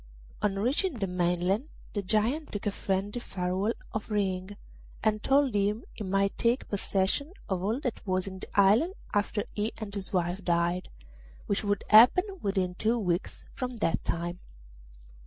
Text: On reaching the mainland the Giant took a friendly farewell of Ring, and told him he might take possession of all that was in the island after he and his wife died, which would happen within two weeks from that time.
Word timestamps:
On 0.41 0.57
reaching 0.57 0.95
the 0.95 1.05
mainland 1.05 1.65
the 1.93 2.01
Giant 2.01 2.51
took 2.51 2.65
a 2.65 2.71
friendly 2.71 3.19
farewell 3.21 3.73
of 3.91 4.09
Ring, 4.09 4.57
and 5.03 5.21
told 5.21 5.53
him 5.53 5.83
he 5.93 6.03
might 6.03 6.35
take 6.39 6.67
possession 6.67 7.33
of 7.47 7.61
all 7.61 7.79
that 7.81 8.03
was 8.07 8.25
in 8.25 8.39
the 8.39 8.47
island 8.59 8.95
after 9.13 9.43
he 9.53 9.73
and 9.77 9.93
his 9.93 10.11
wife 10.11 10.43
died, 10.43 10.89
which 11.45 11.63
would 11.63 11.83
happen 11.87 12.23
within 12.41 12.73
two 12.73 12.97
weeks 12.97 13.45
from 13.53 13.77
that 13.77 14.03
time. 14.03 14.39